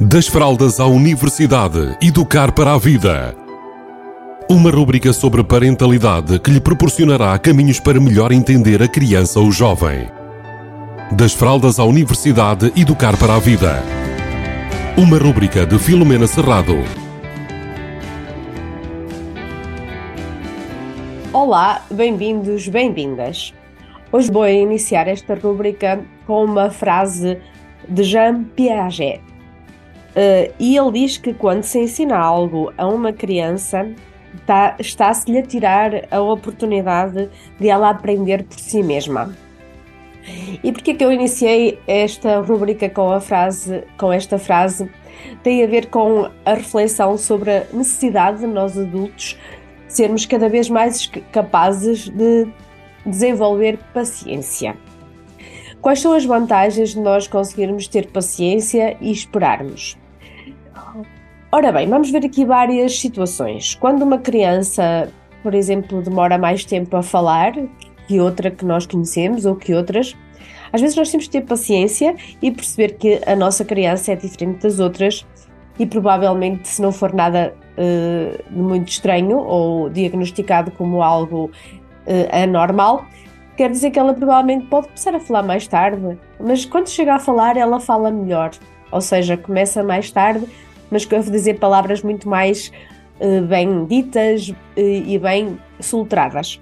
[0.00, 3.32] Das fraldas à universidade, educar para a vida.
[4.50, 10.08] Uma rúbrica sobre parentalidade que lhe proporcionará caminhos para melhor entender a criança ou jovem.
[11.12, 13.84] Das fraldas à universidade, educar para a vida.
[14.96, 16.74] Uma rúbrica de Filomena Serrado.
[21.32, 23.54] Olá, bem-vindos, bem-vindas.
[24.10, 27.38] Hoje vou iniciar esta rúbrica com uma frase
[27.88, 29.33] de Jean Piaget.
[30.14, 33.90] Uh, e ele diz que quando se ensina algo a uma criança,
[34.46, 37.28] tá, está-se-lhe a tirar a oportunidade
[37.58, 39.34] de ela aprender por si mesma.
[40.62, 44.88] E porquê que eu iniciei esta rubrica com a frase, com esta frase?
[45.42, 49.38] Tem a ver com a reflexão sobre a necessidade de nós adultos
[49.88, 52.48] sermos cada vez mais capazes de
[53.04, 54.76] desenvolver paciência.
[55.80, 59.96] Quais são as vantagens de nós conseguirmos ter paciência e esperarmos?
[61.56, 63.76] Ora bem, vamos ver aqui várias situações.
[63.76, 65.08] Quando uma criança,
[65.40, 67.52] por exemplo, demora mais tempo a falar
[68.08, 70.16] que outra que nós conhecemos ou que outras,
[70.72, 74.64] às vezes nós temos que ter paciência e perceber que a nossa criança é diferente
[74.64, 75.24] das outras
[75.78, 81.52] e provavelmente, se não for nada uh, muito estranho ou diagnosticado como algo
[82.04, 83.06] uh, anormal,
[83.56, 87.20] quer dizer que ela provavelmente pode começar a falar mais tarde, mas quando chega a
[87.20, 88.50] falar, ela fala melhor.
[88.90, 90.46] Ou seja, começa mais tarde,
[90.90, 92.70] mas deve dizer palavras muito mais
[93.20, 96.60] uh, bem ditas uh, e bem soltradas.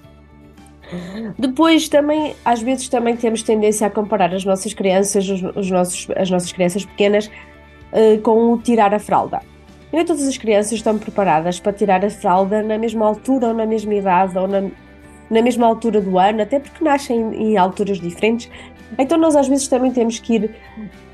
[1.37, 6.07] Depois também, às vezes também temos tendência a comparar as nossas crianças, os, os nossos,
[6.15, 9.41] as nossas crianças pequenas, uh, com o tirar a fralda.
[9.91, 13.65] Nem todas as crianças estão preparadas para tirar a fralda na mesma altura ou na
[13.65, 14.63] mesma idade ou na,
[15.29, 18.49] na mesma altura do ano, até porque nascem em alturas diferentes.
[18.97, 20.55] Então nós às vezes também temos que ir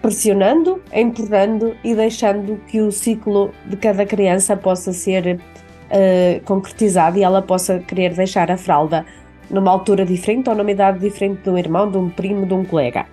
[0.02, 7.24] pressionando, empurrando e deixando que o ciclo de cada criança possa ser uh, concretizado e
[7.24, 9.06] ela possa querer deixar a fralda
[9.50, 12.64] numa altura diferente ou numa idade diferente de um irmão, de um primo, de um
[12.64, 13.06] colega.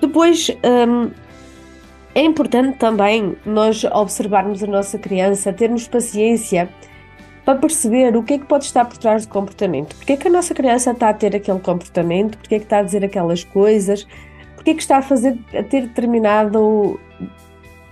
[0.00, 1.10] Depois, um,
[2.14, 6.68] é importante também nós observarmos a nossa criança, termos paciência
[7.46, 9.94] para perceber o que é que pode estar por trás do comportamento.
[9.94, 12.36] Porque é que a nossa criança está a ter aquele comportamento?
[12.38, 14.04] Porque é que está a dizer aquelas coisas?
[14.56, 16.98] Porque é que está a fazer a ter determinado,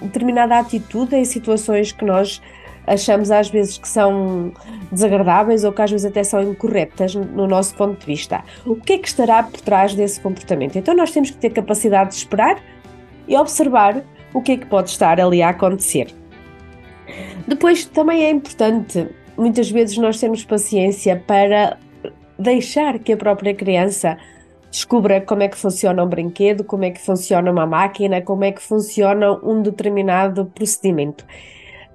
[0.03, 2.43] determinada atitude em situações que nós
[2.85, 4.53] achamos às vezes que são
[4.91, 8.43] desagradáveis ou que às vezes até são incorretas no nosso ponto de vista.
[8.67, 10.77] O que é que estará por trás desse comportamento?
[10.77, 12.61] Então nós temos que ter capacidade de esperar
[13.29, 14.03] e observar
[14.35, 16.13] o que é que pode estar ali a acontecer.
[17.47, 21.79] Depois também é importante muitas vezes nós temos paciência para
[22.39, 24.17] deixar que a própria criança
[24.71, 28.51] descubra como é que funciona um brinquedo, como é que funciona uma máquina, como é
[28.51, 31.25] que funciona um determinado procedimento.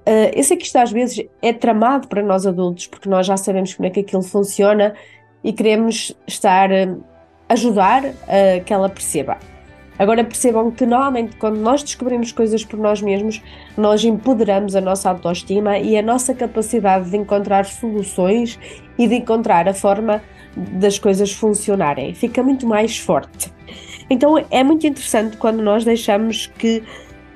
[0.00, 3.36] Uh, eu sei que isto às vezes é tramado para nós adultos, porque nós já
[3.36, 4.94] sabemos como é que aquilo funciona
[5.44, 7.04] e queremos estar uh,
[7.50, 9.36] ajudar a que ela perceba.
[10.00, 13.42] Agora percebam que normalmente quando nós descobrimos coisas por nós mesmos,
[13.76, 18.58] nós empoderamos a nossa autoestima e a nossa capacidade de encontrar soluções
[18.98, 20.22] e de encontrar a forma
[20.56, 22.14] das coisas funcionarem.
[22.14, 23.52] Fica muito mais forte.
[24.08, 26.82] Então é muito interessante quando nós deixamos que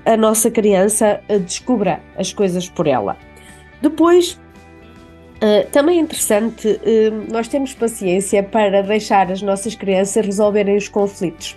[0.06, 3.18] a nossa criança eh, descubra as coisas por ela.
[3.82, 4.42] Depois,
[5.34, 10.88] Uh, também é interessante uh, nós temos paciência para deixar as nossas crianças resolverem os
[10.88, 11.54] conflitos.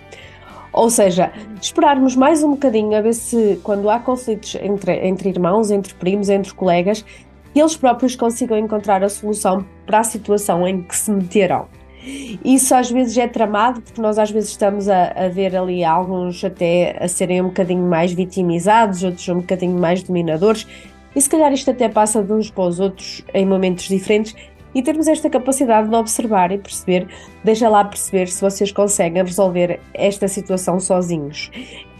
[0.72, 5.70] Ou seja, esperarmos mais um bocadinho a ver se, quando há conflitos entre, entre irmãos,
[5.70, 7.04] entre primos, entre colegas,
[7.54, 11.66] eles próprios consigam encontrar a solução para a situação em que se meteram.
[12.44, 16.42] Isso às vezes é tramado, porque nós às vezes estamos a, a, ver ali alguns
[16.44, 20.66] até a serem um bocadinho mais vitimizados, outros um bocadinho mais dominadores,
[21.14, 24.34] e se calhar isto até passa de uns para os outros em momentos diferentes,
[24.74, 27.08] e termos esta capacidade de observar e perceber,
[27.42, 31.50] deixa lá perceber se vocês conseguem resolver esta situação sozinhos,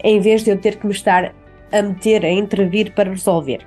[0.03, 1.33] em vez de eu ter que me estar
[1.71, 3.65] a meter, a intervir para resolver.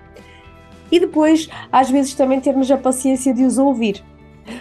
[0.91, 4.03] E depois, às vezes, também termos a paciência de os ouvir,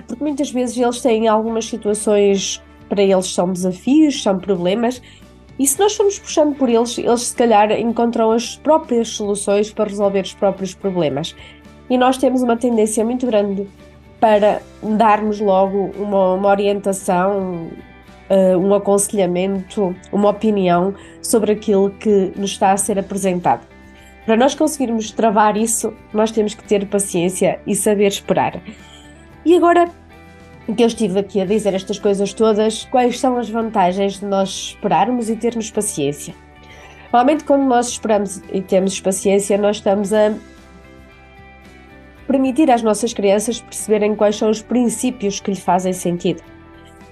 [0.07, 5.01] porque muitas vezes eles têm algumas situações para eles são desafios, são problemas,
[5.57, 9.89] e se nós formos puxando por eles, eles se calhar encontram as próprias soluções para
[9.89, 11.35] resolver os próprios problemas.
[11.89, 13.67] E nós temos uma tendência muito grande
[14.21, 17.69] para darmos logo uma, uma orientação,
[18.29, 23.67] uh, um aconselhamento, uma opinião sobre aquilo que nos está a ser apresentado.
[24.23, 28.61] Para nós conseguirmos travar isso, nós temos que ter paciência e saber esperar.
[29.43, 29.89] E agora
[30.77, 34.49] que eu estive aqui a dizer estas coisas todas, quais são as vantagens de nós
[34.49, 36.35] esperarmos e termos paciência?
[37.11, 40.33] Normalmente, quando nós esperamos e temos paciência, nós estamos a
[42.31, 46.41] permitir às nossas crianças perceberem quais são os princípios que lhe fazem sentido.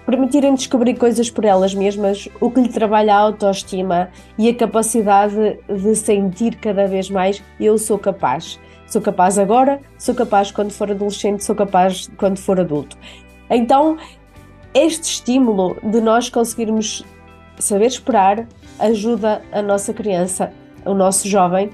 [0.05, 5.59] Permitirem descobrir coisas por elas mesmas, o que lhe trabalha a autoestima e a capacidade
[5.67, 8.57] de sentir cada vez mais eu sou capaz.
[8.87, 12.97] Sou capaz agora, sou capaz quando for adolescente, sou capaz quando for adulto.
[13.49, 13.97] Então,
[14.73, 17.03] este estímulo de nós conseguirmos
[17.59, 18.47] saber esperar
[18.79, 20.53] ajuda a nossa criança,
[20.85, 21.69] o nosso jovem,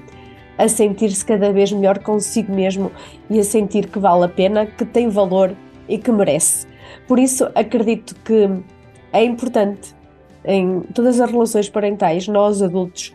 [0.58, 2.90] a sentir-se cada vez melhor consigo mesmo
[3.28, 5.54] e a sentir que vale a pena, que tem valor
[5.88, 6.66] e que merece.
[7.06, 8.48] Por isso, acredito que
[9.12, 9.94] é importante
[10.44, 13.12] em todas as relações parentais, nós adultos,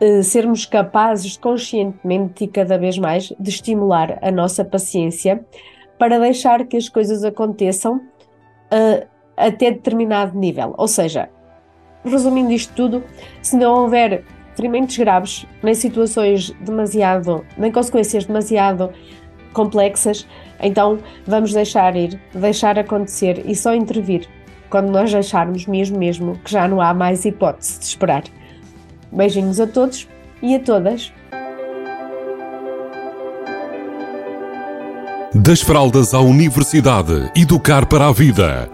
[0.00, 5.44] eh, sermos capazes conscientemente e cada vez mais de estimular a nossa paciência
[5.98, 9.06] para deixar que as coisas aconteçam uh,
[9.36, 10.74] até determinado nível.
[10.76, 11.30] Ou seja,
[12.04, 13.04] resumindo isto tudo,
[13.40, 14.24] se não houver
[14.54, 18.90] ferimentos graves, nem situações demasiado, nem consequências demasiado
[19.52, 20.26] complexas,
[20.60, 24.28] então vamos deixar ir, deixar acontecer e só intervir
[24.68, 28.24] quando nós acharmos mesmo mesmo que já não há mais hipótese de esperar.
[29.12, 30.08] Beijinhos a todos
[30.42, 31.12] e a todas.
[35.32, 38.73] Das fraldas à universidade, educar para a vida.